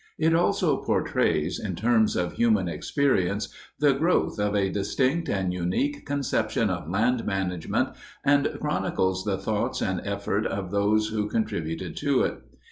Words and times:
It 0.17 0.33
also 0.33 0.77
portrays, 0.77 1.59
in 1.59 1.75
terms 1.75 2.15
of 2.15 2.33
human 2.33 2.67
experience, 2.67 3.49
the 3.77 3.93
growth 3.93 4.39
of 4.39 4.55
a 4.55 4.71
distinct 4.71 5.29
and 5.29 5.53
unique 5.53 6.07
conception 6.07 6.71
of 6.71 6.89
land 6.89 7.23
management 7.23 7.89
and 8.25 8.49
chronicles 8.59 9.23
the 9.25 9.37
thoughts 9.37 9.79
and 9.79 10.01
effort 10.03 10.47
of 10.47 10.71
those 10.71 11.09
who 11.09 11.29
contributed 11.29 11.95
to 11.97 12.23
it. 12.23 12.39